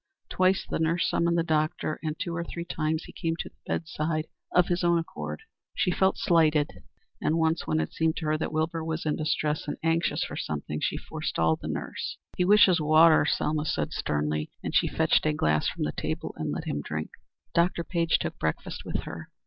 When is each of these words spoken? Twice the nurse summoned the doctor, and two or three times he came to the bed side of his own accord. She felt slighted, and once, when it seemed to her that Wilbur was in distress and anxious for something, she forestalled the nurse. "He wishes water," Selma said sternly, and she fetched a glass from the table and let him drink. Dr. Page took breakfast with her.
Twice 0.29 0.65
the 0.67 0.79
nurse 0.79 1.07
summoned 1.07 1.37
the 1.37 1.43
doctor, 1.43 1.99
and 2.01 2.17
two 2.17 2.35
or 2.35 2.43
three 2.43 2.65
times 2.65 3.03
he 3.03 3.11
came 3.11 3.35
to 3.35 3.49
the 3.49 3.55
bed 3.71 3.87
side 3.87 4.25
of 4.51 4.65
his 4.67 4.83
own 4.83 4.97
accord. 4.97 5.43
She 5.75 5.91
felt 5.91 6.17
slighted, 6.17 6.81
and 7.21 7.37
once, 7.37 7.67
when 7.67 7.79
it 7.79 7.93
seemed 7.93 8.17
to 8.17 8.25
her 8.25 8.37
that 8.39 8.51
Wilbur 8.51 8.83
was 8.83 9.05
in 9.05 9.15
distress 9.15 9.67
and 9.67 9.77
anxious 9.83 10.23
for 10.23 10.35
something, 10.35 10.79
she 10.81 10.97
forestalled 10.97 11.59
the 11.61 11.67
nurse. 11.67 12.17
"He 12.35 12.43
wishes 12.45 12.81
water," 12.81 13.25
Selma 13.27 13.63
said 13.65 13.93
sternly, 13.93 14.49
and 14.63 14.73
she 14.73 14.87
fetched 14.87 15.23
a 15.27 15.33
glass 15.33 15.67
from 15.67 15.83
the 15.83 15.91
table 15.91 16.33
and 16.35 16.51
let 16.51 16.63
him 16.65 16.81
drink. 16.81 17.11
Dr. 17.53 17.83
Page 17.83 18.17
took 18.17 18.39
breakfast 18.39 18.83
with 18.83 19.01
her. 19.03 19.29